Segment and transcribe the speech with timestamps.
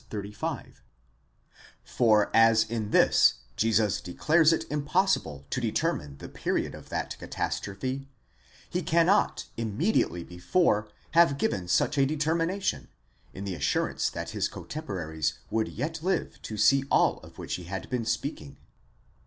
[0.09, 0.81] 35:
[1.83, 8.09] for as in this Jesus declares it impossible to determine the period of that catastrophe,
[8.67, 12.87] he cannot immediately before have given such a determination,
[13.31, 17.65] in the assurance that his cotemporaries would yet live to see all of which he
[17.65, 18.57] had been speaking.